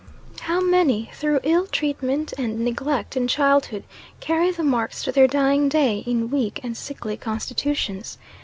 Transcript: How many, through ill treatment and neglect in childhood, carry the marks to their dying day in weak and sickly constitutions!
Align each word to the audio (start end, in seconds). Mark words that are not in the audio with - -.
How 0.39 0.59
many, 0.59 1.11
through 1.13 1.41
ill 1.43 1.67
treatment 1.67 2.33
and 2.35 2.57
neglect 2.61 3.15
in 3.15 3.27
childhood, 3.27 3.83
carry 4.19 4.49
the 4.49 4.63
marks 4.63 5.03
to 5.03 5.11
their 5.11 5.27
dying 5.27 5.69
day 5.69 5.99
in 6.07 6.31
weak 6.31 6.59
and 6.63 6.75
sickly 6.75 7.15
constitutions! 7.17 8.17